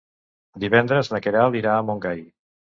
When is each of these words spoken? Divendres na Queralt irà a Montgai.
Divendres 0.63 1.13
na 1.13 1.21
Queralt 1.27 1.61
irà 1.63 1.77
a 1.77 1.87
Montgai. 1.93 2.29